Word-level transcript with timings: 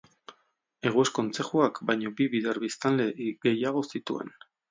Egues 0.91 1.05
kontzejuak 1.17 1.77
baino 1.91 2.13
bi 2.21 2.27
bider 2.35 2.61
biztanle 2.65 3.07
gehiago 3.47 3.87
zituen. 3.93 4.35